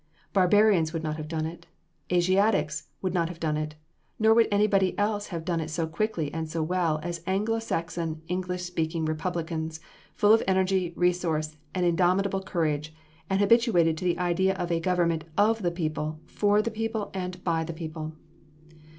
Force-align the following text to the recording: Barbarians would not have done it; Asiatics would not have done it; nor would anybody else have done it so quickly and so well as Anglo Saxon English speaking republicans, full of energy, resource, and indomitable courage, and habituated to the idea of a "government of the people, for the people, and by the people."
Barbarians 0.33 0.93
would 0.93 1.03
not 1.03 1.17
have 1.17 1.27
done 1.27 1.45
it; 1.45 1.67
Asiatics 2.11 2.87
would 3.03 3.13
not 3.13 3.29
have 3.29 3.39
done 3.39 3.55
it; 3.55 3.75
nor 4.17 4.33
would 4.33 4.47
anybody 4.51 4.97
else 4.97 5.27
have 5.27 5.45
done 5.45 5.59
it 5.59 5.69
so 5.69 5.85
quickly 5.85 6.33
and 6.33 6.49
so 6.49 6.63
well 6.63 6.99
as 7.03 7.21
Anglo 7.27 7.59
Saxon 7.59 8.23
English 8.27 8.63
speaking 8.63 9.05
republicans, 9.05 9.79
full 10.15 10.33
of 10.33 10.41
energy, 10.47 10.91
resource, 10.95 11.55
and 11.75 11.85
indomitable 11.85 12.41
courage, 12.41 12.95
and 13.29 13.41
habituated 13.41 13.95
to 13.99 14.05
the 14.05 14.17
idea 14.17 14.55
of 14.55 14.71
a 14.71 14.79
"government 14.79 15.23
of 15.37 15.61
the 15.61 15.69
people, 15.69 16.19
for 16.25 16.63
the 16.63 16.71
people, 16.71 17.11
and 17.13 17.43
by 17.43 17.63
the 17.63 17.71
people." 17.71 18.13